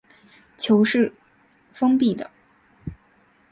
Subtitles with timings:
[0.57, 1.13] 球可以是
[1.73, 2.31] 封闭的。